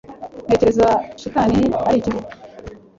[0.45, 0.87] ntekereza
[1.19, 2.21] shitani ari kibi